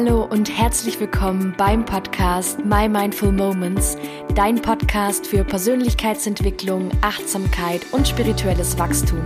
Hallo 0.00 0.22
und 0.22 0.48
herzlich 0.56 1.00
willkommen 1.00 1.52
beim 1.58 1.84
Podcast 1.84 2.64
My 2.64 2.88
Mindful 2.88 3.32
Moments, 3.32 3.96
dein 4.36 4.62
Podcast 4.62 5.26
für 5.26 5.42
Persönlichkeitsentwicklung, 5.42 6.92
Achtsamkeit 7.00 7.84
und 7.90 8.06
spirituelles 8.06 8.78
Wachstum. 8.78 9.20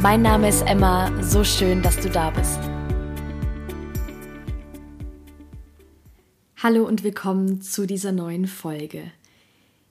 Mein 0.00 0.22
Name 0.22 0.48
ist 0.48 0.62
Emma, 0.62 1.12
so 1.22 1.44
schön, 1.44 1.82
dass 1.82 2.00
du 2.00 2.08
da 2.08 2.30
bist. 2.30 2.58
Hallo 6.62 6.86
und 6.86 7.04
willkommen 7.04 7.60
zu 7.60 7.86
dieser 7.86 8.12
neuen 8.12 8.46
Folge. 8.46 9.12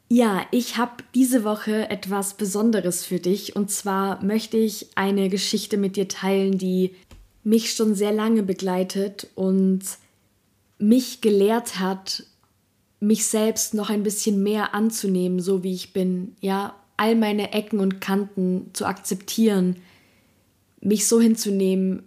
Ja, 0.10 0.48
ich 0.50 0.78
habe 0.78 1.04
diese 1.14 1.44
Woche 1.44 1.88
etwas 1.92 2.34
Besonderes 2.34 3.06
für 3.06 3.20
dich 3.20 3.56
und 3.56 3.70
zwar 3.70 4.24
möchte 4.26 4.58
ich 4.58 4.88
eine 4.96 5.30
Geschichte 5.30 5.78
mit 5.78 5.98
dir 5.98 6.08
teilen, 6.08 6.58
die 6.58 6.96
mich 7.44 7.74
schon 7.74 7.94
sehr 7.94 8.12
lange 8.12 8.42
begleitet 8.42 9.28
und 9.36 9.84
mich 10.78 11.22
gelehrt 11.22 11.80
hat, 11.80 12.24
mich 13.00 13.26
selbst 13.28 13.74
noch 13.74 13.90
ein 13.90 14.04
bisschen 14.04 14.44
mehr 14.44 14.74
anzunehmen, 14.74 15.40
so 15.40 15.64
wie 15.64 15.74
ich 15.74 15.94
bin, 15.94 16.36
ja, 16.42 16.76
all 16.98 17.16
meine 17.16 17.52
Ecken 17.54 17.80
und 17.80 18.00
Kanten 18.00 18.70
zu 18.74 18.86
akzeptieren, 18.86 19.78
mich 20.82 21.08
so 21.08 21.20
hinzunehmen, 21.20 22.04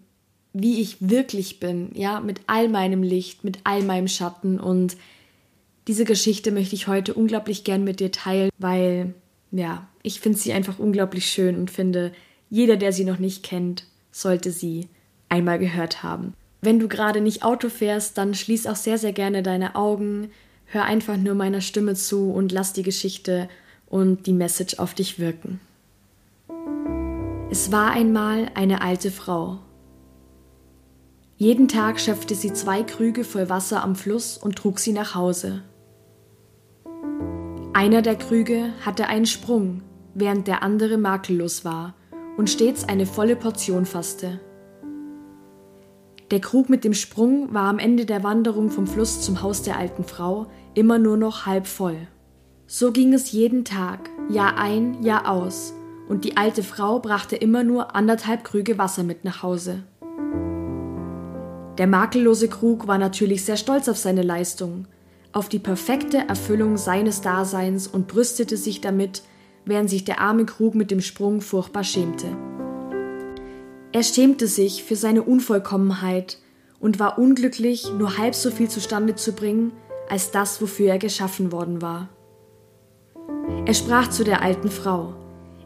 wie 0.53 0.81
ich 0.81 0.97
wirklich 1.01 1.61
bin, 1.61 1.91
ja, 1.95 2.21
mit 2.21 2.41
all 2.47 2.69
meinem 2.69 3.03
Licht, 3.03 3.45
mit 3.45 3.59
all 3.65 3.83
meinem 3.83 4.09
Schatten 4.09 4.59
und 4.59 4.97
diese 5.87 6.05
Geschichte 6.05 6.53
möchte 6.53 6.75
ich 6.75 6.87
heute 6.87 7.15
unglaublich 7.15 7.65
gern 7.65 7.83
mit 7.83 8.01
dir 8.01 8.13
teilen, 8.13 8.51
weil 8.59 9.15
ja, 9.51 9.89
ich 10.03 10.21
finde 10.21 10.39
sie 10.39 10.53
einfach 10.53 10.79
unglaublich 10.79 11.27
schön 11.27 11.57
und 11.57 11.71
finde, 11.71 12.13
jeder, 12.51 12.77
der 12.77 12.93
sie 12.93 13.05
noch 13.05 13.19
nicht 13.19 13.43
kennt, 13.43 13.85
sollte 14.11 14.51
sie 14.51 14.89
einmal 15.29 15.59
gehört 15.59 16.03
haben. 16.03 16.35
Wenn 16.61 16.81
du 16.81 16.89
gerade 16.89 17.21
nicht 17.21 17.45
Auto 17.45 17.69
fährst, 17.69 18.19
dann 18.19 18.35
schließ 18.35 18.67
auch 18.67 18.77
sehr, 18.77 18.99
sehr 18.99 19.13
gerne 19.13 19.43
deine 19.43 19.77
Augen, 19.77 20.31
hör 20.67 20.85
einfach 20.85 21.17
nur 21.17 21.35
meiner 21.35 21.61
Stimme 21.61 21.95
zu 21.95 22.31
und 22.31 22.53
lass 22.53 22.73
die 22.73 22.83
Geschichte 22.83 23.49
und 23.87 24.27
die 24.27 24.33
Message 24.33 24.79
auf 24.79 24.95
dich 24.95 25.19
wirken. 25.19 25.61
Es 27.51 27.73
war 27.73 27.93
einmal 27.93 28.51
eine 28.55 28.83
alte 28.83 29.11
Frau. 29.11 29.61
Jeden 31.37 31.69
Tag 31.69 32.01
schöpfte 32.01 32.35
sie 32.35 32.53
zwei 32.53 32.83
Krüge 32.83 33.23
voll 33.25 33.49
Wasser 33.49 33.83
am 33.83 33.95
Fluss 33.95 34.37
und 34.37 34.57
trug 34.57 34.81
sie 34.81 34.93
nach 34.93 35.15
Hause. 35.15 35.63
Einer 37.73 38.03
der 38.03 38.17
Krüge 38.17 38.73
hatte 38.85 39.07
einen 39.07 39.27
Sprung, 39.27 39.83
während 40.15 40.49
der 40.49 40.65
andere 40.65 40.99
makellos 40.99 41.65
war 41.65 41.95
und 42.37 42.51
stets 42.51 42.85
eine 42.89 43.07
volle 43.07 43.37
Portion 43.37 43.87
fasste. 43.87 44.41
Der 46.31 46.41
Krug 46.41 46.69
mit 46.69 46.85
dem 46.85 46.93
Sprung 46.93 47.55
war 47.55 47.69
am 47.69 47.79
Ende 47.79 48.05
der 48.05 48.23
Wanderung 48.23 48.71
vom 48.71 48.87
Fluss 48.87 49.23
zum 49.23 49.41
Haus 49.41 49.63
der 49.63 49.79
alten 49.79 50.05
Frau 50.05 50.47
immer 50.75 50.99
nur 50.99 51.17
noch 51.17 51.47
halb 51.47 51.67
voll. 51.67 51.97
So 52.67 52.93
ging 52.93 53.15
es 53.15 53.33
jeden 53.33 53.65
Tag, 53.65 54.11
Jahr 54.29 54.59
ein, 54.59 55.03
Jahr 55.03 55.31
aus, 55.31 55.73
und 56.07 56.25
die 56.25 56.37
alte 56.37 56.63
Frau 56.63 56.99
brachte 56.99 57.35
immer 57.35 57.65
nur 57.65 57.97
anderthalb 57.97 58.45
Krüge 58.45 58.77
Wasser 58.77 59.05
mit 59.05 59.25
nach 59.25 59.43
Hause. 59.43 59.85
Der 61.79 61.87
makellose 61.87 62.49
Krug 62.49 62.87
war 62.87 62.99
natürlich 62.99 63.45
sehr 63.45 63.57
stolz 63.57 63.89
auf 63.89 63.97
seine 63.97 64.23
Leistung, 64.23 64.87
auf 65.33 65.49
die 65.49 65.59
perfekte 65.59 66.19
Erfüllung 66.29 66.77
seines 66.77 67.23
Daseins 67.23 67.87
und 67.87 68.07
brüstete 68.07 68.59
sich 68.59 68.83
damit, 68.83 69.23
während 69.65 69.89
sich 69.89 70.05
der 70.05 70.21
arme 70.21 70.45
Krug 70.45 70.75
mit 70.75 70.91
dem 70.91 71.01
Sprung 71.01 71.41
furchtbar 71.41 71.85
schämte. 71.85 72.37
Er 73.93 74.03
schämte 74.03 74.47
sich 74.47 74.85
für 74.85 74.97
seine 74.97 75.23
Unvollkommenheit 75.23 76.39
und 76.79 76.99
war 76.99 77.19
unglücklich, 77.19 77.91
nur 77.99 78.19
halb 78.19 78.35
so 78.35 78.51
viel 78.51 78.69
zustande 78.69 79.15
zu 79.15 79.33
bringen, 79.33 79.73
als 80.09 80.31
das, 80.31 80.61
wofür 80.61 80.91
er 80.91 80.99
geschaffen 80.99 81.53
worden 81.53 81.81
war. 81.81 82.09
Er 83.65 83.75
sprach 83.75 84.09
zu 84.09 84.25
der 84.25 84.43
alten 84.43 84.71
Frau 84.71 85.15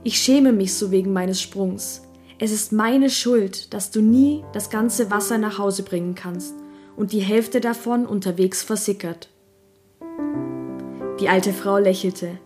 Ich 0.04 0.18
schäme 0.18 0.52
mich 0.52 0.74
so 0.74 0.90
wegen 0.90 1.12
meines 1.12 1.40
Sprungs. 1.40 2.02
Es 2.38 2.52
ist 2.52 2.72
meine 2.72 3.10
Schuld, 3.10 3.72
dass 3.74 3.90
du 3.90 4.00
nie 4.00 4.44
das 4.52 4.70
ganze 4.70 5.10
Wasser 5.10 5.38
nach 5.38 5.58
Hause 5.58 5.82
bringen 5.82 6.14
kannst 6.14 6.54
und 6.96 7.12
die 7.12 7.20
Hälfte 7.20 7.60
davon 7.60 8.06
unterwegs 8.06 8.62
versickert. 8.62 9.28
Die 11.20 11.28
alte 11.28 11.52
Frau 11.52 11.78
lächelte. 11.78 12.38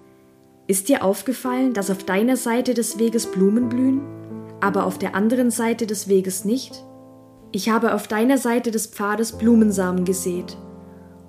Ist 0.67 0.89
dir 0.89 1.05
aufgefallen, 1.05 1.73
dass 1.73 1.91
auf 1.91 2.05
deiner 2.05 2.37
Seite 2.37 2.75
des 2.75 2.99
Weges 2.99 3.27
Blumen 3.31 3.69
blühen? 3.69 4.16
Aber 4.61 4.87
auf 4.87 4.99
der 4.99 5.15
anderen 5.15 5.51
Seite 5.51 5.87
des 5.87 6.09
Weges 6.09 6.45
nicht? 6.45 6.85
Ich 7.53 7.69
habe 7.69 7.95
auf 7.95 8.09
deiner 8.09 8.39
Seite 8.39 8.71
des 8.71 8.87
Pfades 8.87 9.33
Blumensamen 9.33 10.05
gesät, 10.05 10.57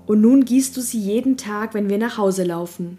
und 0.06 0.22
nun 0.22 0.46
gießt 0.46 0.76
du 0.76 0.82
sie 0.82 1.00
jeden 1.00 1.38
Tag, 1.38 1.74
wenn 1.74 1.90
wir 1.90 1.98
nach 1.98 2.18
Hause 2.18 2.44
laufen. 2.44 2.98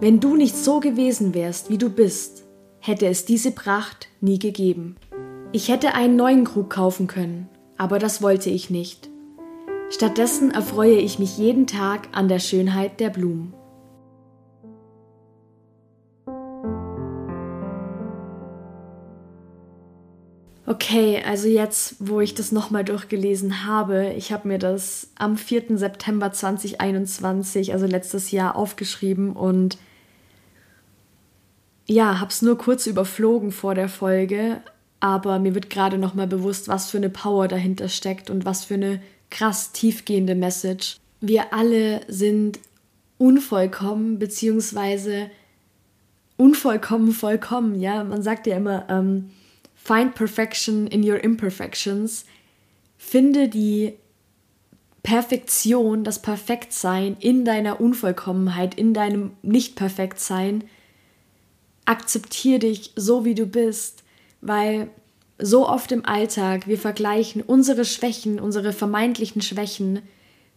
Wenn 0.00 0.20
du 0.20 0.36
nicht 0.36 0.56
so 0.56 0.78
gewesen 0.78 1.34
wärst, 1.34 1.70
wie 1.70 1.78
du 1.78 1.90
bist, 1.90 2.44
hätte 2.78 3.06
es 3.06 3.24
diese 3.24 3.50
Pracht 3.50 4.08
nie 4.20 4.38
gegeben. 4.38 4.96
Ich 5.50 5.68
hätte 5.68 5.94
einen 5.94 6.14
neuen 6.14 6.44
Krug 6.44 6.70
kaufen 6.70 7.08
können, 7.08 7.48
aber 7.76 7.98
das 7.98 8.22
wollte 8.22 8.50
ich 8.50 8.70
nicht. 8.70 9.10
Stattdessen 9.90 10.50
erfreue 10.50 10.98
ich 10.98 11.18
mich 11.18 11.38
jeden 11.38 11.66
Tag 11.66 12.08
an 12.12 12.28
der 12.28 12.38
Schönheit 12.38 13.00
der 13.00 13.10
Blumen. 13.10 13.54
Okay, 20.68 21.22
also 21.26 21.48
jetzt, 21.48 21.94
wo 21.98 22.20
ich 22.20 22.34
das 22.34 22.52
nochmal 22.52 22.84
durchgelesen 22.84 23.64
habe, 23.64 24.12
ich 24.18 24.32
habe 24.32 24.48
mir 24.48 24.58
das 24.58 25.08
am 25.14 25.38
4. 25.38 25.78
September 25.78 26.30
2021, 26.30 27.72
also 27.72 27.86
letztes 27.86 28.32
Jahr, 28.32 28.54
aufgeschrieben 28.54 29.32
und 29.32 29.78
ja, 31.86 32.20
habe 32.20 32.30
es 32.30 32.42
nur 32.42 32.58
kurz 32.58 32.86
überflogen 32.86 33.50
vor 33.50 33.74
der 33.74 33.88
Folge, 33.88 34.60
aber 35.00 35.38
mir 35.38 35.54
wird 35.54 35.70
gerade 35.70 35.96
nochmal 35.96 36.26
bewusst, 36.26 36.68
was 36.68 36.90
für 36.90 36.98
eine 36.98 37.08
Power 37.08 37.48
dahinter 37.48 37.88
steckt 37.88 38.28
und 38.28 38.44
was 38.44 38.66
für 38.66 38.74
eine 38.74 39.00
krass 39.30 39.72
tiefgehende 39.72 40.34
Message. 40.34 40.98
Wir 41.22 41.54
alle 41.54 42.02
sind 42.08 42.58
unvollkommen, 43.16 44.18
beziehungsweise 44.18 45.30
unvollkommen, 46.36 47.12
vollkommen, 47.12 47.80
ja. 47.80 48.04
Man 48.04 48.22
sagt 48.22 48.46
ja 48.46 48.58
immer, 48.58 48.84
ähm, 48.90 49.30
Find 49.82 50.14
perfection 50.14 50.86
in 50.86 51.08
your 51.08 51.22
imperfections. 51.22 52.26
Finde 52.98 53.48
die 53.48 53.94
Perfektion, 55.02 56.04
das 56.04 56.20
Perfektsein 56.20 57.16
in 57.18 57.44
deiner 57.44 57.80
Unvollkommenheit, 57.80 58.74
in 58.74 58.92
deinem 58.92 59.32
Nicht-Perfektsein. 59.42 60.64
Akzeptier 61.86 62.58
dich 62.58 62.92
so, 62.96 63.24
wie 63.24 63.34
du 63.34 63.46
bist, 63.46 64.02
weil 64.42 64.90
so 65.38 65.66
oft 65.66 65.92
im 65.92 66.04
Alltag 66.04 66.66
wir 66.66 66.76
vergleichen 66.76 67.40
unsere 67.40 67.84
Schwächen, 67.84 68.40
unsere 68.40 68.72
vermeintlichen 68.72 69.40
Schwächen 69.40 70.02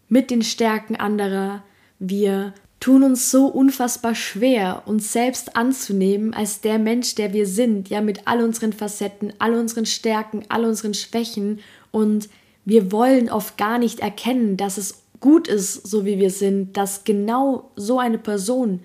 mit 0.09 0.31
den 0.31 0.41
Stärken 0.41 0.95
anderer. 0.97 1.63
Wir 1.99 2.53
tun 2.81 3.03
uns 3.03 3.31
so 3.31 3.45
unfassbar 3.45 4.15
schwer, 4.15 4.83
uns 4.85 5.13
selbst 5.13 5.55
anzunehmen 5.55 6.33
als 6.33 6.59
der 6.59 6.79
Mensch, 6.79 7.15
der 7.15 7.31
wir 7.31 7.45
sind, 7.45 7.89
ja, 7.89 8.01
mit 8.01 8.27
all 8.27 8.43
unseren 8.43 8.73
Facetten, 8.73 9.31
all 9.39 9.53
unseren 9.53 9.85
Stärken, 9.85 10.43
all 10.49 10.65
unseren 10.65 10.93
Schwächen 10.93 11.59
und 11.91 12.27
wir 12.65 12.91
wollen 12.91 13.29
oft 13.29 13.57
gar 13.57 13.77
nicht 13.77 13.99
erkennen, 13.99 14.57
dass 14.57 14.77
es 14.77 15.03
gut 15.19 15.47
ist, 15.47 15.87
so 15.87 16.05
wie 16.05 16.19
wir 16.19 16.31
sind, 16.31 16.75
dass 16.75 17.03
genau 17.03 17.71
so 17.75 17.99
eine 17.99 18.17
Person, 18.17 18.81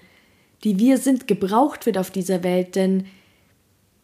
die 0.62 0.79
wir 0.79 0.99
sind, 0.99 1.26
gebraucht 1.26 1.87
wird 1.87 1.99
auf 1.99 2.11
dieser 2.11 2.44
Welt, 2.44 2.76
denn 2.76 3.06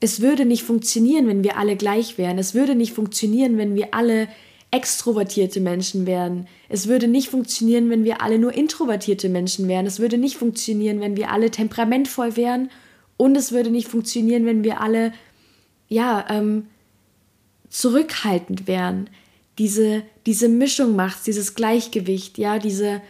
es 0.00 0.20
würde 0.20 0.46
nicht 0.46 0.64
funktionieren, 0.64 1.28
wenn 1.28 1.44
wir 1.44 1.58
alle 1.58 1.76
gleich 1.76 2.18
wären. 2.18 2.38
Es 2.38 2.54
würde 2.54 2.74
nicht 2.74 2.92
funktionieren, 2.92 3.56
wenn 3.56 3.76
wir 3.76 3.94
alle 3.94 4.26
extrovertierte 4.72 5.60
Menschen 5.60 6.06
wären. 6.06 6.48
Es 6.68 6.88
würde 6.88 7.06
nicht 7.06 7.28
funktionieren, 7.28 7.90
wenn 7.90 8.04
wir 8.04 8.22
alle 8.22 8.38
nur 8.38 8.54
introvertierte 8.54 9.28
Menschen 9.28 9.68
wären. 9.68 9.86
Es 9.86 10.00
würde 10.00 10.16
nicht 10.18 10.36
funktionieren, 10.36 10.98
wenn 11.00 11.16
wir 11.16 11.30
alle 11.30 11.50
temperamentvoll 11.50 12.36
wären. 12.36 12.70
Und 13.18 13.36
es 13.36 13.52
würde 13.52 13.70
nicht 13.70 13.86
funktionieren, 13.86 14.46
wenn 14.46 14.64
wir 14.64 14.80
alle, 14.80 15.12
ja, 15.88 16.24
ähm, 16.30 16.68
zurückhaltend 17.68 18.66
wären. 18.66 19.10
Diese, 19.58 20.02
diese 20.24 20.48
Mischung 20.48 20.96
macht 20.96 21.26
dieses 21.26 21.54
Gleichgewicht, 21.54 22.38
ja, 22.38 22.58
diese, 22.58 23.02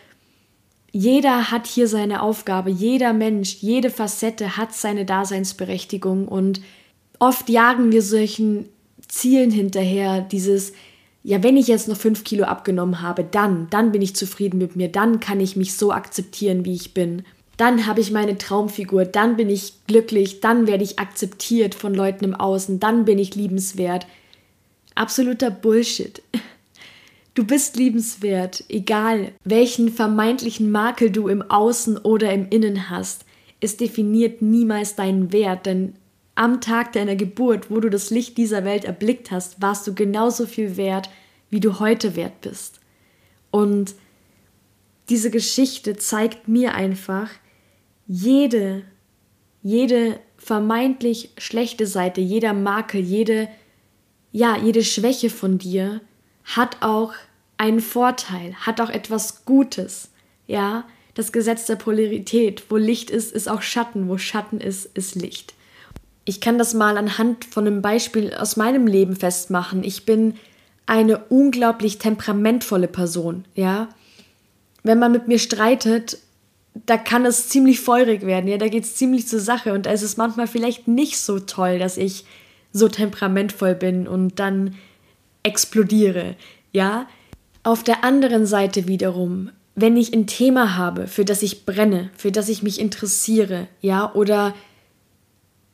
jeder 0.90 1.52
hat 1.52 1.68
hier 1.68 1.86
seine 1.86 2.22
Aufgabe, 2.22 2.70
jeder 2.70 3.12
Mensch, 3.12 3.58
jede 3.60 3.90
Facette 3.90 4.56
hat 4.56 4.74
seine 4.74 5.04
Daseinsberechtigung 5.04 6.26
und 6.26 6.60
oft 7.20 7.48
jagen 7.48 7.92
wir 7.92 8.02
solchen 8.02 8.68
Zielen 9.06 9.52
hinterher, 9.52 10.20
dieses, 10.20 10.72
ja, 11.24 11.42
wenn 11.42 11.56
ich 11.56 11.68
jetzt 11.68 11.88
noch 11.88 11.96
fünf 11.96 12.24
Kilo 12.24 12.44
abgenommen 12.44 13.00
habe, 13.00 13.24
dann, 13.24 13.68
dann 13.70 13.92
bin 13.92 14.02
ich 14.02 14.16
zufrieden 14.16 14.58
mit 14.58 14.74
mir, 14.74 14.88
dann 14.88 15.20
kann 15.20 15.40
ich 15.40 15.56
mich 15.56 15.74
so 15.74 15.92
akzeptieren, 15.92 16.64
wie 16.64 16.74
ich 16.74 16.94
bin. 16.94 17.22
Dann 17.56 17.86
habe 17.86 18.00
ich 18.00 18.10
meine 18.10 18.38
Traumfigur, 18.38 19.04
dann 19.04 19.36
bin 19.36 19.48
ich 19.48 19.74
glücklich, 19.86 20.40
dann 20.40 20.66
werde 20.66 20.82
ich 20.82 20.98
akzeptiert 20.98 21.74
von 21.74 21.94
Leuten 21.94 22.24
im 22.24 22.34
Außen, 22.34 22.80
dann 22.80 23.04
bin 23.04 23.18
ich 23.18 23.36
liebenswert. 23.36 24.06
Absoluter 24.94 25.50
Bullshit. 25.50 26.22
Du 27.34 27.46
bist 27.46 27.76
liebenswert, 27.76 28.62
egal 28.68 29.32
welchen 29.42 29.88
vermeintlichen 29.88 30.70
Makel 30.70 31.10
du 31.10 31.28
im 31.28 31.40
Außen 31.40 31.96
oder 31.96 32.30
im 32.30 32.50
Innen 32.50 32.90
hast. 32.90 33.24
Es 33.58 33.78
definiert 33.78 34.42
niemals 34.42 34.96
deinen 34.96 35.32
Wert, 35.32 35.64
denn 35.64 35.94
am 36.34 36.60
Tag 36.60 36.92
deiner 36.92 37.16
Geburt, 37.16 37.70
wo 37.70 37.80
du 37.80 37.90
das 37.90 38.10
Licht 38.10 38.38
dieser 38.38 38.64
Welt 38.64 38.84
erblickt 38.84 39.30
hast, 39.30 39.60
warst 39.60 39.86
du 39.86 39.94
genauso 39.94 40.46
viel 40.46 40.76
wert, 40.76 41.10
wie 41.50 41.60
du 41.60 41.78
heute 41.78 42.16
wert 42.16 42.40
bist. 42.40 42.80
Und 43.50 43.94
diese 45.08 45.30
Geschichte 45.30 45.96
zeigt 45.96 46.48
mir 46.48 46.74
einfach, 46.74 47.28
jede, 48.06 48.82
jede 49.62 50.18
vermeintlich 50.38 51.30
schlechte 51.38 51.86
Seite, 51.86 52.20
jeder 52.20 52.54
Makel, 52.54 53.00
jede, 53.00 53.48
ja, 54.32 54.56
jede 54.56 54.82
Schwäche 54.82 55.30
von 55.30 55.58
dir 55.58 56.00
hat 56.44 56.78
auch 56.80 57.12
einen 57.58 57.80
Vorteil, 57.80 58.54
hat 58.54 58.80
auch 58.80 58.90
etwas 58.90 59.44
Gutes. 59.44 60.10
Ja, 60.46 60.84
das 61.14 61.30
Gesetz 61.30 61.66
der 61.66 61.76
Polarität, 61.76 62.64
wo 62.70 62.76
Licht 62.76 63.10
ist, 63.10 63.32
ist 63.32 63.48
auch 63.48 63.62
Schatten, 63.62 64.08
wo 64.08 64.18
Schatten 64.18 64.60
ist, 64.60 64.86
ist 64.96 65.14
Licht. 65.14 65.54
Ich 66.24 66.40
kann 66.40 66.58
das 66.58 66.74
mal 66.74 66.96
anhand 66.96 67.44
von 67.44 67.66
einem 67.66 67.82
Beispiel 67.82 68.34
aus 68.34 68.56
meinem 68.56 68.86
Leben 68.86 69.16
festmachen. 69.16 69.82
Ich 69.82 70.06
bin 70.06 70.34
eine 70.86 71.18
unglaublich 71.18 71.98
temperamentvolle 71.98 72.88
Person, 72.88 73.44
ja. 73.54 73.88
Wenn 74.82 74.98
man 74.98 75.12
mit 75.12 75.28
mir 75.28 75.38
streitet, 75.38 76.18
da 76.86 76.96
kann 76.96 77.24
es 77.24 77.48
ziemlich 77.48 77.80
feurig 77.80 78.22
werden, 78.22 78.48
ja, 78.48 78.58
da 78.58 78.68
geht 78.68 78.84
es 78.84 78.96
ziemlich 78.96 79.28
zur 79.28 79.40
Sache 79.40 79.72
und 79.74 79.86
da 79.86 79.90
ist 79.90 80.02
es 80.02 80.16
manchmal 80.16 80.46
vielleicht 80.46 80.88
nicht 80.88 81.18
so 81.18 81.38
toll, 81.38 81.78
dass 81.78 81.96
ich 81.96 82.24
so 82.72 82.88
temperamentvoll 82.88 83.74
bin 83.74 84.08
und 84.08 84.38
dann 84.38 84.74
explodiere, 85.42 86.36
ja. 86.72 87.06
Auf 87.64 87.84
der 87.84 88.02
anderen 88.02 88.44
Seite 88.46 88.88
wiederum, 88.88 89.50
wenn 89.74 89.96
ich 89.96 90.12
ein 90.12 90.26
Thema 90.26 90.76
habe, 90.76 91.06
für 91.06 91.24
das 91.24 91.42
ich 91.42 91.64
brenne, 91.64 92.10
für 92.16 92.32
das 92.32 92.48
ich 92.48 92.62
mich 92.62 92.80
interessiere, 92.80 93.68
ja, 93.80 94.12
oder 94.14 94.54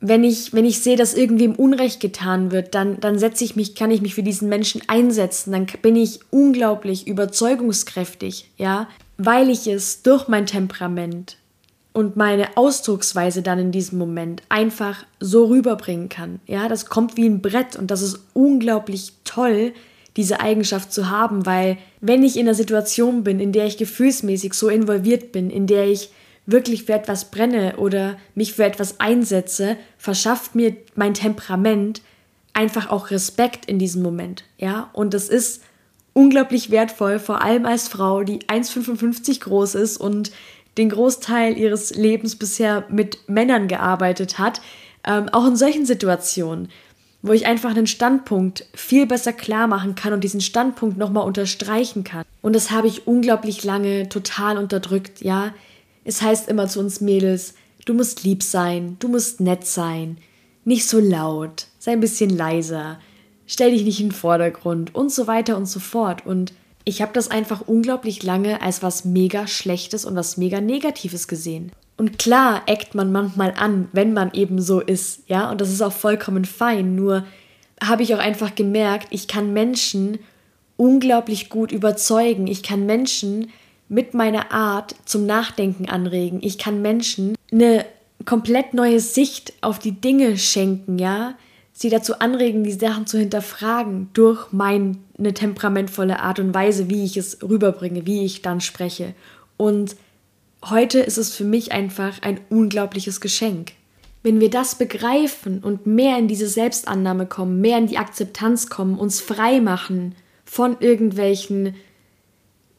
wenn 0.01 0.23
ich, 0.23 0.53
wenn 0.53 0.65
ich 0.65 0.79
sehe, 0.79 0.95
dass 0.95 1.13
irgendwem 1.13 1.55
Unrecht 1.55 1.99
getan 1.99 2.51
wird, 2.51 2.73
dann, 2.73 2.99
dann 2.99 3.19
setze 3.19 3.43
ich 3.43 3.55
mich, 3.55 3.75
kann 3.75 3.91
ich 3.91 4.01
mich 4.01 4.15
für 4.15 4.23
diesen 4.23 4.47
Menschen 4.47 4.81
einsetzen, 4.87 5.51
dann 5.51 5.67
bin 5.81 5.95
ich 5.95 6.19
unglaublich 6.29 7.07
überzeugungskräftig, 7.07 8.49
ja, 8.57 8.87
weil 9.17 9.49
ich 9.49 9.67
es 9.67 10.01
durch 10.01 10.29
mein 10.29 10.45
Temperament 10.45 11.37
und 11.91 12.15
meine 12.15 12.55
Ausdrucksweise 12.55 13.41
dann 13.41 13.59
in 13.59 13.71
diesem 13.73 13.97
Moment 13.97 14.41
einfach 14.47 15.03
so 15.19 15.45
rüberbringen 15.45 16.07
kann. 16.07 16.39
Ja, 16.47 16.69
das 16.69 16.85
kommt 16.85 17.17
wie 17.17 17.25
ein 17.25 17.41
Brett 17.41 17.75
und 17.75 17.91
das 17.91 18.01
ist 18.01 18.19
unglaublich 18.33 19.11
toll, 19.25 19.73
diese 20.15 20.39
Eigenschaft 20.39 20.93
zu 20.93 21.09
haben, 21.09 21.45
weil 21.45 21.77
wenn 21.99 22.23
ich 22.23 22.37
in 22.37 22.47
einer 22.47 22.55
Situation 22.55 23.23
bin, 23.23 23.39
in 23.39 23.51
der 23.51 23.65
ich 23.65 23.77
gefühlsmäßig 23.77 24.53
so 24.53 24.69
involviert 24.69 25.33
bin, 25.33 25.49
in 25.49 25.67
der 25.67 25.87
ich 25.87 26.09
wirklich 26.51 26.85
für 26.85 26.93
etwas 26.93 27.31
brenne 27.31 27.77
oder 27.77 28.17
mich 28.35 28.53
für 28.53 28.63
etwas 28.63 28.99
einsetze, 28.99 29.77
verschafft 29.97 30.55
mir 30.55 30.75
mein 30.95 31.13
Temperament 31.13 32.01
einfach 32.53 32.89
auch 32.89 33.11
Respekt 33.11 33.65
in 33.65 33.79
diesem 33.79 34.01
Moment. 34.01 34.43
Ja, 34.57 34.89
und 34.93 35.13
das 35.13 35.29
ist 35.29 35.61
unglaublich 36.13 36.71
wertvoll, 36.71 37.19
vor 37.19 37.41
allem 37.41 37.65
als 37.65 37.87
Frau, 37.87 38.23
die 38.23 38.39
1,55 38.39 39.41
groß 39.41 39.75
ist 39.75 39.97
und 39.97 40.31
den 40.77 40.89
Großteil 40.89 41.57
ihres 41.57 41.95
Lebens 41.95 42.35
bisher 42.35 42.85
mit 42.89 43.29
Männern 43.29 43.67
gearbeitet 43.67 44.39
hat. 44.39 44.61
Ähm, 45.05 45.29
auch 45.29 45.47
in 45.47 45.55
solchen 45.55 45.85
Situationen, 45.85 46.69
wo 47.21 47.31
ich 47.31 47.45
einfach 47.45 47.71
einen 47.71 47.87
Standpunkt 47.87 48.65
viel 48.73 49.05
besser 49.05 49.33
klar 49.33 49.67
machen 49.67 49.95
kann 49.95 50.13
und 50.13 50.23
diesen 50.23 50.41
Standpunkt 50.41 50.97
nochmal 50.97 51.25
unterstreichen 51.25 52.03
kann. 52.03 52.25
Und 52.41 52.55
das 52.55 52.71
habe 52.71 52.87
ich 52.87 53.07
unglaublich 53.07 53.63
lange 53.63 54.09
total 54.09 54.57
unterdrückt, 54.57 55.21
ja. 55.21 55.53
Es 56.03 56.21
heißt 56.21 56.47
immer 56.47 56.67
zu 56.67 56.79
uns 56.79 57.01
Mädels, 57.01 57.53
du 57.85 57.93
musst 57.93 58.23
lieb 58.23 58.43
sein, 58.43 58.97
du 58.99 59.07
musst 59.07 59.39
nett 59.39 59.65
sein, 59.65 60.17
nicht 60.65 60.87
so 60.87 60.99
laut, 60.99 61.67
sei 61.79 61.91
ein 61.91 61.99
bisschen 61.99 62.29
leiser, 62.29 62.99
stell 63.47 63.71
dich 63.71 63.83
nicht 63.83 63.99
in 63.99 64.09
den 64.09 64.15
Vordergrund 64.15 64.93
und 64.93 65.11
so 65.11 65.27
weiter 65.27 65.57
und 65.57 65.65
so 65.65 65.79
fort. 65.79 66.25
Und 66.25 66.53
ich 66.85 67.01
habe 67.01 67.13
das 67.13 67.29
einfach 67.29 67.61
unglaublich 67.67 68.23
lange 68.23 68.61
als 68.61 68.81
was 68.83 69.05
mega 69.05 69.47
Schlechtes 69.47 70.05
und 70.05 70.15
was 70.15 70.37
mega 70.37 70.61
Negatives 70.61 71.27
gesehen. 71.27 71.71
Und 71.97 72.17
klar 72.17 72.63
eckt 72.65 72.95
man 72.95 73.11
manchmal 73.11 73.53
an, 73.57 73.89
wenn 73.91 74.13
man 74.13 74.31
eben 74.33 74.61
so 74.61 74.79
ist, 74.79 75.23
ja, 75.27 75.51
und 75.51 75.59
das 75.59 75.69
ist 75.69 75.81
auch 75.81 75.91
vollkommen 75.91 76.45
fein. 76.45 76.95
Nur 76.95 77.25
habe 77.83 78.03
ich 78.03 78.15
auch 78.15 78.19
einfach 78.19 78.55
gemerkt, 78.55 79.07
ich 79.09 79.27
kann 79.27 79.51
Menschen 79.51 80.19
unglaublich 80.77 81.49
gut 81.49 81.73
überzeugen. 81.73 82.47
Ich 82.47 82.63
kann 82.63 82.85
Menschen 82.85 83.51
mit 83.89 84.13
meiner 84.13 84.51
Art 84.51 84.95
zum 85.05 85.25
Nachdenken 85.25 85.89
anregen. 85.89 86.39
Ich 86.41 86.57
kann 86.57 86.81
Menschen 86.81 87.35
eine 87.51 87.85
komplett 88.25 88.73
neue 88.73 88.99
Sicht 88.99 89.53
auf 89.61 89.79
die 89.79 89.99
Dinge 89.99 90.37
schenken, 90.37 90.99
ja. 90.99 91.35
Sie 91.73 91.89
dazu 91.89 92.19
anregen, 92.19 92.63
die 92.65 92.73
Sachen 92.73 93.07
zu 93.07 93.17
hinterfragen 93.17 94.09
durch 94.13 94.51
meine 94.51 94.97
temperamentvolle 95.33 96.19
Art 96.19 96.39
und 96.39 96.53
Weise, 96.53 96.89
wie 96.89 97.05
ich 97.05 97.15
es 97.15 97.41
rüberbringe, 97.41 98.05
wie 98.05 98.25
ich 98.25 98.41
dann 98.41 98.59
spreche. 98.59 99.15
Und 99.55 99.95
heute 100.69 100.99
ist 100.99 101.17
es 101.17 101.33
für 101.33 101.45
mich 101.45 101.71
einfach 101.71 102.21
ein 102.21 102.41
unglaubliches 102.49 103.21
Geschenk. 103.21 103.71
Wenn 104.23 104.41
wir 104.41 104.49
das 104.49 104.75
begreifen 104.75 105.59
und 105.63 105.87
mehr 105.87 106.17
in 106.17 106.27
diese 106.27 106.49
Selbstannahme 106.49 107.25
kommen, 107.25 107.61
mehr 107.61 107.77
in 107.77 107.87
die 107.87 107.97
Akzeptanz 107.97 108.69
kommen, 108.69 108.99
uns 108.99 109.21
frei 109.21 109.61
machen 109.61 110.15
von 110.43 110.75
irgendwelchen 110.81 111.75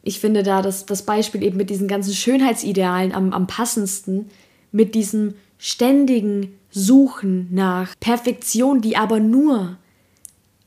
ich 0.02 0.20
finde 0.20 0.42
da 0.42 0.62
das, 0.62 0.86
das 0.86 1.02
Beispiel 1.02 1.42
eben 1.42 1.56
mit 1.56 1.70
diesen 1.70 1.88
ganzen 1.88 2.14
Schönheitsidealen 2.14 3.12
am, 3.12 3.32
am 3.32 3.46
passendsten, 3.46 4.30
mit 4.72 4.94
diesem 4.94 5.34
ständigen 5.58 6.58
Suchen 6.70 7.48
nach 7.50 7.94
Perfektion, 8.00 8.80
die 8.80 8.96
aber 8.96 9.20
nur 9.20 9.76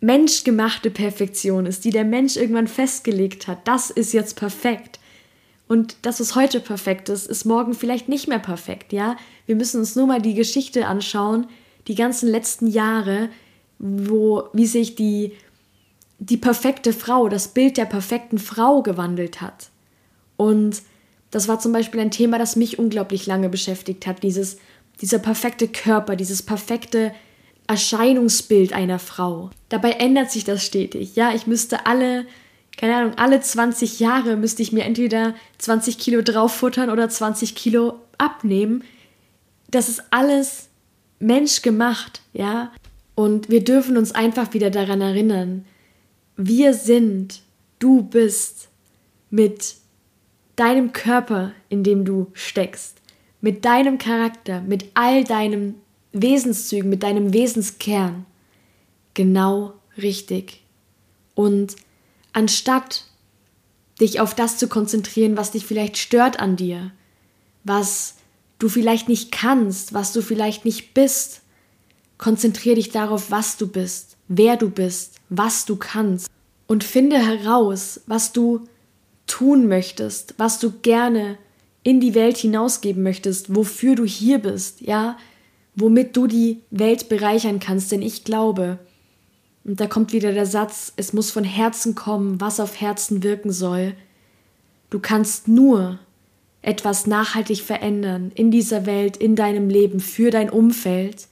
menschgemachte 0.01 0.91
Perfektion 0.91 1.65
ist, 1.65 1.85
die 1.85 1.91
der 1.91 2.03
Mensch 2.03 2.35
irgendwann 2.35 2.67
festgelegt 2.67 3.47
hat. 3.47 3.67
Das 3.67 3.89
ist 3.89 4.13
jetzt 4.13 4.35
perfekt. 4.35 4.99
Und 5.67 5.95
das, 6.01 6.19
was 6.19 6.35
heute 6.35 6.59
perfekt 6.59 7.07
ist, 7.07 7.25
ist 7.25 7.45
morgen 7.45 7.73
vielleicht 7.73 8.09
nicht 8.09 8.27
mehr 8.27 8.39
perfekt, 8.39 8.91
ja? 8.91 9.15
Wir 9.45 9.55
müssen 9.55 9.79
uns 9.79 9.95
nur 9.95 10.05
mal 10.05 10.21
die 10.21 10.33
Geschichte 10.33 10.87
anschauen, 10.87 11.47
die 11.87 11.95
ganzen 11.95 12.29
letzten 12.29 12.67
Jahre, 12.67 13.29
wo, 13.79 14.43
wie 14.53 14.67
sich 14.67 14.95
die 14.95 15.31
die 16.29 16.37
perfekte 16.37 16.93
Frau, 16.93 17.27
das 17.27 17.49
Bild 17.49 17.77
der 17.77 17.85
perfekten 17.85 18.37
Frau 18.37 18.81
gewandelt 18.81 19.41
hat. 19.41 19.69
Und 20.37 20.81
das 21.31 21.47
war 21.47 21.59
zum 21.59 21.73
Beispiel 21.73 21.99
ein 21.99 22.11
Thema, 22.11 22.37
das 22.37 22.55
mich 22.55 22.79
unglaublich 22.79 23.25
lange 23.25 23.49
beschäftigt 23.49 24.07
hat, 24.07 24.23
dieses, 24.23 24.57
dieser 25.01 25.19
perfekte 25.19 25.67
Körper, 25.67 26.15
dieses 26.15 26.41
perfekte 26.41 27.13
Erscheinungsbild 27.67 28.71
einer 28.71 28.99
Frau. 28.99 29.49
Dabei 29.69 29.91
ändert 29.91 30.31
sich 30.31 30.43
das 30.43 30.63
stetig. 30.65 31.15
Ja, 31.15 31.33
ich 31.33 31.45
müsste 31.45 31.85
alle, 31.85 32.25
keine 32.77 32.95
Ahnung, 32.95 33.13
alle 33.17 33.41
20 33.41 33.99
Jahre 33.99 34.37
müsste 34.37 34.61
ich 34.61 34.71
mir 34.71 34.85
entweder 34.85 35.33
20 35.57 35.97
Kilo 35.97 36.21
drauffuttern 36.21 36.89
oder 36.89 37.09
20 37.09 37.55
Kilo 37.55 37.99
abnehmen. 38.17 38.83
Das 39.69 39.89
ist 39.89 40.03
alles 40.11 40.69
menschgemacht, 41.19 42.21
ja. 42.31 42.71
Und 43.15 43.49
wir 43.49 43.63
dürfen 43.63 43.97
uns 43.97 44.13
einfach 44.13 44.53
wieder 44.53 44.69
daran 44.69 45.01
erinnern, 45.01 45.65
wir 46.35 46.73
sind, 46.73 47.41
du 47.79 48.03
bist 48.03 48.69
mit 49.29 49.75
deinem 50.55 50.93
Körper, 50.93 51.53
in 51.69 51.83
dem 51.83 52.05
du 52.05 52.27
steckst, 52.33 53.01
mit 53.41 53.65
deinem 53.65 53.97
Charakter, 53.97 54.61
mit 54.61 54.85
all 54.93 55.23
deinen 55.23 55.75
Wesenszügen, 56.11 56.89
mit 56.89 57.03
deinem 57.03 57.33
Wesenskern 57.33 58.25
genau 59.13 59.73
richtig. 59.97 60.61
Und 61.35 61.75
anstatt 62.33 63.05
dich 63.99 64.19
auf 64.19 64.35
das 64.35 64.57
zu 64.57 64.67
konzentrieren, 64.67 65.37
was 65.37 65.51
dich 65.51 65.65
vielleicht 65.65 65.97
stört 65.97 66.39
an 66.39 66.55
dir, 66.55 66.91
was 67.63 68.15
du 68.59 68.69
vielleicht 68.69 69.09
nicht 69.09 69.31
kannst, 69.31 69.93
was 69.93 70.13
du 70.13 70.21
vielleicht 70.21 70.65
nicht 70.65 70.93
bist, 70.93 71.41
konzentriere 72.17 72.75
dich 72.75 72.89
darauf, 72.89 73.31
was 73.31 73.57
du 73.57 73.67
bist, 73.67 74.17
wer 74.27 74.57
du 74.57 74.69
bist, 74.69 75.19
was 75.37 75.65
du 75.65 75.75
kannst. 75.75 76.29
Und 76.67 76.83
finde 76.83 77.17
heraus, 77.17 78.01
was 78.07 78.31
du 78.31 78.61
tun 79.27 79.67
möchtest, 79.67 80.35
was 80.37 80.59
du 80.59 80.71
gerne 80.81 81.37
in 81.83 81.99
die 81.99 82.15
Welt 82.15 82.37
hinausgeben 82.37 83.03
möchtest, 83.03 83.55
wofür 83.55 83.95
du 83.95 84.05
hier 84.05 84.39
bist, 84.39 84.81
ja, 84.81 85.17
womit 85.75 86.15
du 86.15 86.27
die 86.27 86.61
Welt 86.71 87.09
bereichern 87.09 87.59
kannst, 87.59 87.91
denn 87.91 88.01
ich 88.01 88.23
glaube, 88.23 88.79
und 89.65 89.79
da 89.79 89.87
kommt 89.87 90.11
wieder 90.11 90.33
der 90.33 90.45
Satz, 90.45 90.93
es 90.97 91.13
muss 91.13 91.31
von 91.31 91.43
Herzen 91.43 91.95
kommen, 91.95 92.41
was 92.41 92.59
auf 92.59 92.79
Herzen 92.81 93.23
wirken 93.23 93.51
soll. 93.51 93.93
Du 94.89 94.99
kannst 94.99 95.47
nur 95.47 95.99
etwas 96.61 97.07
nachhaltig 97.07 97.61
verändern 97.61 98.31
in 98.35 98.51
dieser 98.51 98.85
Welt, 98.85 99.17
in 99.17 99.35
deinem 99.35 99.69
Leben, 99.69 99.99
für 99.99 100.31
dein 100.31 100.49
Umfeld, 100.49 101.27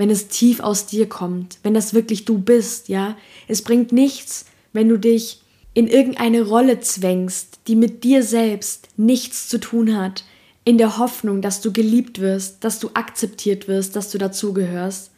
wenn 0.00 0.08
es 0.08 0.28
tief 0.28 0.60
aus 0.60 0.86
dir 0.86 1.10
kommt, 1.10 1.58
wenn 1.62 1.74
das 1.74 1.92
wirklich 1.92 2.24
du 2.24 2.38
bist, 2.38 2.88
ja. 2.88 3.18
Es 3.48 3.60
bringt 3.60 3.92
nichts, 3.92 4.46
wenn 4.72 4.88
du 4.88 4.98
dich 4.98 5.42
in 5.74 5.88
irgendeine 5.88 6.40
Rolle 6.40 6.80
zwängst, 6.80 7.58
die 7.66 7.76
mit 7.76 8.02
dir 8.02 8.22
selbst 8.22 8.88
nichts 8.96 9.50
zu 9.50 9.58
tun 9.60 9.98
hat, 9.98 10.24
in 10.64 10.78
der 10.78 10.96
Hoffnung, 10.96 11.42
dass 11.42 11.60
du 11.60 11.70
geliebt 11.70 12.18
wirst, 12.18 12.64
dass 12.64 12.78
du 12.78 12.88
akzeptiert 12.94 13.68
wirst, 13.68 13.94
dass 13.94 14.10
du 14.10 14.16
dazugehörst, 14.16 15.10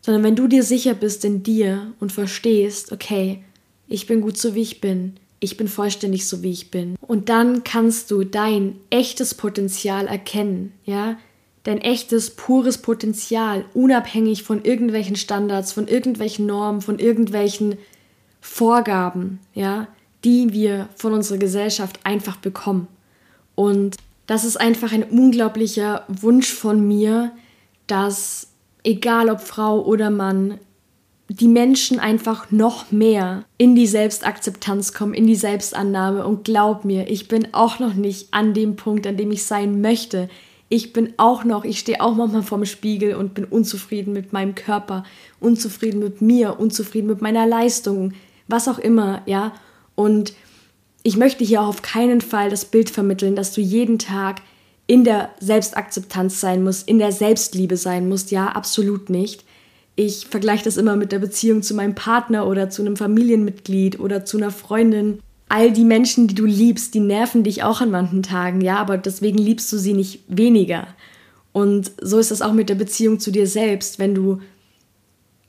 sondern 0.00 0.22
wenn 0.22 0.36
du 0.36 0.46
dir 0.46 0.62
sicher 0.62 0.94
bist 0.94 1.24
in 1.24 1.42
dir 1.42 1.92
und 1.98 2.12
verstehst, 2.12 2.92
okay, 2.92 3.42
ich 3.88 4.06
bin 4.06 4.20
gut 4.20 4.38
so 4.38 4.54
wie 4.54 4.62
ich 4.62 4.80
bin, 4.80 5.14
ich 5.40 5.56
bin 5.56 5.66
vollständig 5.66 6.28
so 6.28 6.44
wie 6.44 6.52
ich 6.52 6.70
bin. 6.70 6.94
Und 7.00 7.28
dann 7.28 7.64
kannst 7.64 8.12
du 8.12 8.22
dein 8.22 8.76
echtes 8.90 9.34
Potenzial 9.34 10.06
erkennen, 10.06 10.72
ja? 10.84 11.18
Dein 11.64 11.78
echtes, 11.78 12.30
pures 12.30 12.78
Potenzial, 12.78 13.64
unabhängig 13.72 14.42
von 14.42 14.64
irgendwelchen 14.64 15.16
Standards, 15.16 15.72
von 15.72 15.86
irgendwelchen 15.86 16.46
Normen, 16.46 16.80
von 16.80 16.98
irgendwelchen 16.98 17.76
Vorgaben, 18.40 19.38
ja, 19.54 19.86
die 20.24 20.52
wir 20.52 20.88
von 20.96 21.12
unserer 21.12 21.38
Gesellschaft 21.38 22.00
einfach 22.04 22.36
bekommen. 22.36 22.88
Und 23.54 23.96
das 24.26 24.44
ist 24.44 24.56
einfach 24.56 24.92
ein 24.92 25.04
unglaublicher 25.04 26.04
Wunsch 26.08 26.52
von 26.52 26.86
mir, 26.86 27.32
dass 27.86 28.48
egal 28.84 29.30
ob 29.30 29.40
Frau 29.40 29.84
oder 29.84 30.10
Mann, 30.10 30.58
die 31.28 31.48
Menschen 31.48 31.98
einfach 31.98 32.50
noch 32.50 32.90
mehr 32.92 33.44
in 33.56 33.74
die 33.74 33.86
Selbstakzeptanz 33.86 34.92
kommen, 34.92 35.14
in 35.14 35.26
die 35.26 35.36
Selbstannahme. 35.36 36.26
Und 36.26 36.44
glaub 36.44 36.84
mir, 36.84 37.08
ich 37.08 37.28
bin 37.28 37.48
auch 37.52 37.78
noch 37.78 37.94
nicht 37.94 38.28
an 38.32 38.54
dem 38.54 38.76
Punkt, 38.76 39.06
an 39.06 39.16
dem 39.16 39.30
ich 39.30 39.44
sein 39.44 39.80
möchte. 39.80 40.28
Ich 40.72 40.94
bin 40.94 41.12
auch 41.18 41.44
noch, 41.44 41.66
ich 41.66 41.80
stehe 41.80 42.00
auch 42.00 42.14
manchmal 42.14 42.42
vorm 42.42 42.64
Spiegel 42.64 43.14
und 43.14 43.34
bin 43.34 43.44
unzufrieden 43.44 44.14
mit 44.14 44.32
meinem 44.32 44.54
Körper, 44.54 45.04
unzufrieden 45.38 45.98
mit 45.98 46.22
mir, 46.22 46.58
unzufrieden 46.58 47.08
mit 47.08 47.20
meiner 47.20 47.46
Leistung, 47.46 48.14
was 48.48 48.68
auch 48.68 48.78
immer, 48.78 49.20
ja. 49.26 49.52
Und 49.96 50.32
ich 51.02 51.18
möchte 51.18 51.44
hier 51.44 51.60
auch 51.60 51.66
auf 51.66 51.82
keinen 51.82 52.22
Fall 52.22 52.48
das 52.48 52.64
Bild 52.64 52.88
vermitteln, 52.88 53.36
dass 53.36 53.52
du 53.52 53.60
jeden 53.60 53.98
Tag 53.98 54.40
in 54.86 55.04
der 55.04 55.28
Selbstakzeptanz 55.40 56.40
sein 56.40 56.64
musst, 56.64 56.88
in 56.88 56.98
der 56.98 57.12
Selbstliebe 57.12 57.76
sein 57.76 58.08
musst. 58.08 58.30
Ja, 58.30 58.46
absolut 58.46 59.10
nicht. 59.10 59.44
Ich 59.94 60.26
vergleiche 60.26 60.64
das 60.64 60.78
immer 60.78 60.96
mit 60.96 61.12
der 61.12 61.18
Beziehung 61.18 61.62
zu 61.62 61.74
meinem 61.74 61.94
Partner 61.94 62.46
oder 62.46 62.70
zu 62.70 62.80
einem 62.80 62.96
Familienmitglied 62.96 64.00
oder 64.00 64.24
zu 64.24 64.38
einer 64.38 64.50
Freundin. 64.50 65.18
All 65.54 65.70
die 65.70 65.84
Menschen, 65.84 66.28
die 66.28 66.34
du 66.34 66.46
liebst, 66.46 66.94
die 66.94 67.00
nerven 67.00 67.44
dich 67.44 67.62
auch 67.62 67.82
an 67.82 67.90
manchen 67.90 68.22
Tagen, 68.22 68.62
ja, 68.62 68.78
aber 68.78 68.96
deswegen 68.96 69.36
liebst 69.36 69.70
du 69.70 69.76
sie 69.76 69.92
nicht 69.92 70.20
weniger. 70.26 70.86
Und 71.52 71.92
so 72.00 72.18
ist 72.18 72.30
das 72.30 72.40
auch 72.40 72.54
mit 72.54 72.70
der 72.70 72.74
Beziehung 72.74 73.20
zu 73.20 73.30
dir 73.30 73.46
selbst, 73.46 73.98
wenn 73.98 74.14
du 74.14 74.40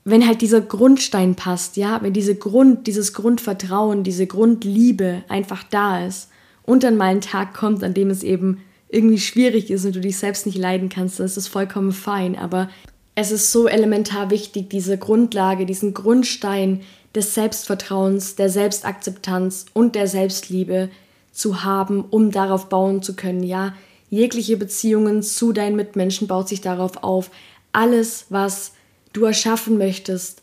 wenn 0.04 0.26
halt 0.26 0.42
dieser 0.42 0.60
Grundstein 0.60 1.36
passt, 1.36 1.78
ja, 1.78 2.02
wenn 2.02 2.12
diese 2.12 2.34
Grund, 2.34 2.86
dieses 2.86 3.14
Grundvertrauen, 3.14 4.04
diese 4.04 4.26
Grundliebe 4.26 5.22
einfach 5.28 5.62
da 5.62 6.04
ist 6.04 6.28
und 6.64 6.82
dann 6.82 6.98
mal 6.98 7.06
ein 7.06 7.22
Tag 7.22 7.54
kommt, 7.54 7.82
an 7.82 7.94
dem 7.94 8.10
es 8.10 8.22
eben 8.22 8.60
irgendwie 8.90 9.18
schwierig 9.18 9.70
ist 9.70 9.86
und 9.86 9.96
du 9.96 10.00
dich 10.00 10.18
selbst 10.18 10.44
nicht 10.44 10.58
leiden 10.58 10.90
kannst, 10.90 11.18
dann 11.18 11.24
ist 11.24 11.38
das 11.38 11.48
vollkommen 11.48 11.92
fein. 11.92 12.36
Aber 12.36 12.68
es 13.14 13.32
ist 13.32 13.50
so 13.50 13.66
elementar 13.66 14.30
wichtig, 14.30 14.68
diese 14.68 14.98
Grundlage, 14.98 15.64
diesen 15.64 15.94
Grundstein 15.94 16.82
des 17.14 17.34
Selbstvertrauens, 17.34 18.36
der 18.36 18.50
Selbstakzeptanz 18.50 19.66
und 19.72 19.94
der 19.94 20.06
Selbstliebe 20.06 20.90
zu 21.32 21.64
haben, 21.64 22.04
um 22.04 22.30
darauf 22.30 22.68
bauen 22.68 23.02
zu 23.02 23.14
können. 23.14 23.42
Ja, 23.42 23.74
jegliche 24.10 24.56
Beziehungen 24.56 25.22
zu 25.22 25.52
deinen 25.52 25.76
Mitmenschen 25.76 26.26
baut 26.26 26.48
sich 26.48 26.60
darauf 26.60 27.02
auf. 27.02 27.30
Alles, 27.72 28.26
was 28.30 28.72
du 29.12 29.24
erschaffen 29.24 29.78
möchtest, 29.78 30.42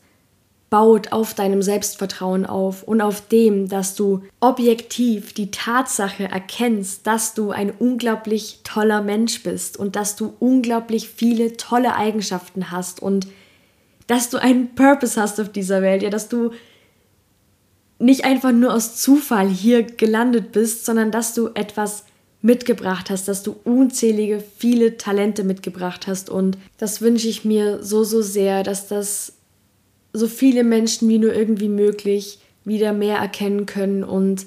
baut 0.72 1.12
auf 1.12 1.34
deinem 1.34 1.62
Selbstvertrauen 1.62 2.46
auf 2.46 2.84
und 2.84 3.02
auf 3.02 3.28
dem, 3.28 3.68
dass 3.68 3.94
du 3.94 4.24
objektiv 4.40 5.34
die 5.34 5.52
Tatsache 5.52 6.24
erkennst, 6.24 7.06
dass 7.06 7.34
du 7.34 7.52
ein 7.52 7.72
unglaublich 7.72 8.62
toller 8.64 9.02
Mensch 9.02 9.44
bist 9.44 9.76
und 9.76 9.98
dass 9.98 10.16
du 10.16 10.34
unglaublich 10.40 11.10
viele 11.10 11.58
tolle 11.58 11.96
Eigenschaften 11.96 12.72
hast 12.72 13.02
und 13.02 13.28
dass 14.08 14.30
du 14.30 14.38
einen 14.38 14.76
Purpose 14.76 15.20
hast 15.20 15.40
auf 15.40 15.50
dieser 15.50 15.82
Welt, 15.82 16.04
ja, 16.04 16.10
dass 16.10 16.30
du 16.30 16.52
nicht 18.00 18.26
einfach 18.26 18.52
nur 18.52 18.74
aus 18.74 18.96
Zufall 18.96 19.48
hier 19.48 19.84
gelandet 19.84 20.52
bist, 20.52 20.86
sondern 20.86 21.12
dass 21.12 21.34
du 21.34 21.50
etwas 21.54 22.06
mitgebracht 22.42 23.12
hast, 23.12 23.28
dass 23.28 23.44
du 23.44 23.56
unzählige, 23.64 24.44
viele 24.58 24.98
Talente 24.98 25.44
mitgebracht 25.44 26.08
hast. 26.08 26.30
Und 26.30 26.58
das 26.78 27.02
wünsche 27.02 27.28
ich 27.28 27.46
mir 27.46 27.84
so, 27.84 28.04
so 28.04 28.22
sehr, 28.22 28.64
dass 28.64 28.88
das 28.88 29.34
so 30.14 30.28
viele 30.28 30.64
Menschen 30.64 31.08
wie 31.08 31.20
nur 31.20 31.34
irgendwie 31.34 31.70
möglich 31.70 32.40
wieder 32.66 32.94
mehr 32.94 33.18
erkennen 33.18 33.66
können 33.66 34.04
und 34.04 34.46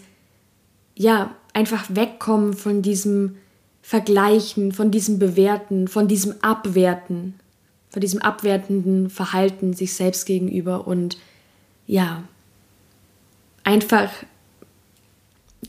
ja, 0.97 1.35
einfach 1.53 1.87
wegkommen 1.89 2.53
von 2.55 2.83
diesem 2.83 3.37
Vergleichen, 3.83 4.73
von 4.73 4.91
diesem 4.91 5.19
Bewerten, 5.19 5.89
von 5.89 6.09
diesem 6.09 6.35
Abwerten, 6.43 7.35
von 7.95 8.01
diesem 8.01 8.21
abwertenden 8.21 9.09
Verhalten 9.09 9.73
sich 9.73 9.95
selbst 9.95 10.27
gegenüber 10.27 10.89
und 10.89 11.17
ja, 11.87 12.25
einfach 13.63 14.11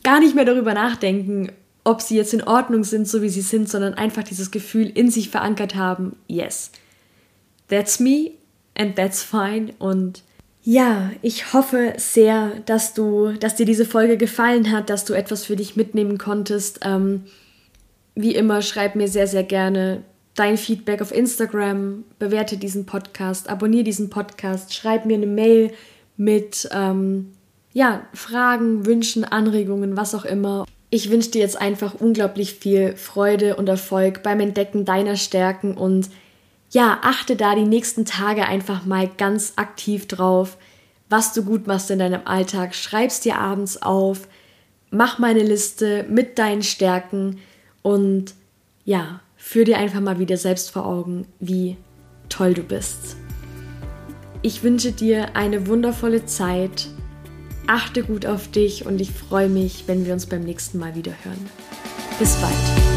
gar 0.02 0.18
nicht 0.18 0.34
mehr 0.34 0.44
darüber 0.44 0.74
nachdenken, 0.74 1.52
ob 1.84 2.02
sie 2.02 2.16
jetzt 2.16 2.34
in 2.34 2.42
Ordnung 2.42 2.82
sind, 2.82 3.06
so 3.06 3.22
wie 3.22 3.28
sie 3.28 3.42
sind, 3.42 3.68
sondern 3.68 3.94
einfach 3.94 4.24
dieses 4.24 4.50
Gefühl 4.50 4.90
in 4.92 5.08
sich 5.08 5.30
verankert 5.30 5.76
haben, 5.76 6.16
yes, 6.26 6.72
that's 7.68 8.00
me 8.00 8.32
and 8.76 8.96
that's 8.96 9.22
fine. 9.22 9.72
Und 9.78 10.24
ja, 10.64 11.12
ich 11.22 11.52
hoffe 11.52 11.92
sehr, 11.96 12.54
dass 12.66 12.92
du, 12.92 13.34
dass 13.34 13.54
dir 13.54 13.66
diese 13.66 13.84
Folge 13.84 14.16
gefallen 14.16 14.72
hat, 14.72 14.90
dass 14.90 15.04
du 15.04 15.14
etwas 15.14 15.44
für 15.44 15.54
dich 15.54 15.76
mitnehmen 15.76 16.18
konntest. 16.18 16.80
Ähm, 16.82 17.26
wie 18.16 18.34
immer, 18.34 18.62
schreib 18.62 18.96
mir 18.96 19.06
sehr, 19.06 19.28
sehr 19.28 19.44
gerne 19.44 20.02
dein 20.36 20.56
Feedback 20.58 21.02
auf 21.02 21.12
Instagram, 21.12 22.04
bewerte 22.18 22.58
diesen 22.58 22.86
Podcast, 22.86 23.48
abonniere 23.48 23.84
diesen 23.84 24.10
Podcast, 24.10 24.74
schreib 24.74 25.06
mir 25.06 25.14
eine 25.14 25.26
Mail 25.26 25.72
mit 26.16 26.68
ähm, 26.72 27.32
ja, 27.72 28.06
Fragen, 28.14 28.86
Wünschen, 28.86 29.24
Anregungen, 29.24 29.96
was 29.96 30.14
auch 30.14 30.24
immer. 30.24 30.66
Ich 30.90 31.10
wünsche 31.10 31.30
dir 31.30 31.40
jetzt 31.40 31.60
einfach 31.60 31.94
unglaublich 31.94 32.54
viel 32.54 32.96
Freude 32.96 33.56
und 33.56 33.68
Erfolg 33.68 34.22
beim 34.22 34.40
Entdecken 34.40 34.84
deiner 34.84 35.16
Stärken 35.16 35.74
und 35.76 36.08
ja, 36.70 36.98
achte 37.02 37.36
da 37.36 37.54
die 37.54 37.64
nächsten 37.64 38.04
Tage 38.04 38.46
einfach 38.46 38.84
mal 38.84 39.10
ganz 39.16 39.54
aktiv 39.56 40.06
drauf, 40.08 40.56
was 41.08 41.32
du 41.32 41.44
gut 41.44 41.66
machst 41.66 41.90
in 41.90 41.98
deinem 41.98 42.22
Alltag. 42.24 42.74
Schreib's 42.74 43.20
dir 43.20 43.38
abends 43.38 43.80
auf, 43.82 44.28
mach 44.90 45.18
mal 45.18 45.30
eine 45.30 45.42
Liste 45.42 46.04
mit 46.08 46.38
deinen 46.38 46.62
Stärken 46.62 47.38
und 47.82 48.34
ja, 48.84 49.20
führ 49.46 49.64
dir 49.64 49.78
einfach 49.78 50.00
mal 50.00 50.18
wieder 50.18 50.36
selbst 50.36 50.72
vor 50.72 50.84
Augen, 50.84 51.24
wie 51.38 51.76
toll 52.28 52.52
du 52.52 52.64
bist. 52.64 53.16
Ich 54.42 54.64
wünsche 54.64 54.90
dir 54.90 55.36
eine 55.36 55.68
wundervolle 55.68 56.26
Zeit. 56.26 56.88
Achte 57.68 58.02
gut 58.02 58.26
auf 58.26 58.50
dich 58.50 58.86
und 58.86 59.00
ich 59.00 59.12
freue 59.12 59.48
mich, 59.48 59.84
wenn 59.86 60.04
wir 60.04 60.14
uns 60.14 60.26
beim 60.26 60.42
nächsten 60.42 60.80
Mal 60.80 60.96
wieder 60.96 61.12
hören. 61.22 61.48
Bis 62.18 62.34
bald. 62.36 62.95